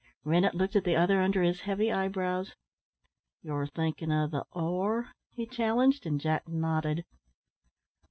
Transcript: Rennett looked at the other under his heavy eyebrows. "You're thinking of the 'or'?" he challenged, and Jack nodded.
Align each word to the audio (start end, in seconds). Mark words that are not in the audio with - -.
Rennett 0.23 0.55
looked 0.55 0.75
at 0.75 0.83
the 0.83 0.95
other 0.95 1.21
under 1.21 1.43
his 1.43 1.61
heavy 1.61 1.91
eyebrows. 1.91 2.55
"You're 3.43 3.67
thinking 3.67 4.11
of 4.11 4.31
the 4.31 4.45
'or'?" 4.51 5.09
he 5.35 5.45
challenged, 5.45 6.07
and 6.07 6.19
Jack 6.19 6.47
nodded. 6.47 7.05